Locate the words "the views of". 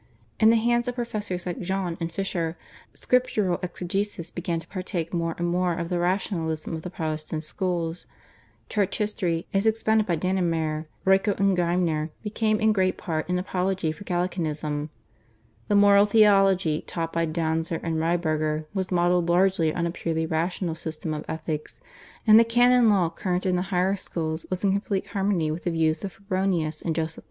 25.65-26.11